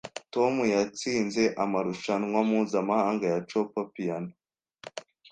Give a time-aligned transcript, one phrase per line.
[0.33, 4.31] Tom yatsinze amarushanwa mpuzamahanga ya Chopin Piyano